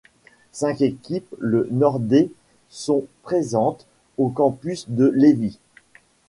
Cinq 0.51 0.81
équipes 0.81 1.31
Le 1.37 1.67
Nordet 1.69 2.31
sont 2.69 3.05
présentes 3.21 3.85
au 4.17 4.29
campus 4.29 4.89
de 4.89 5.05
Lévis. 5.13 5.59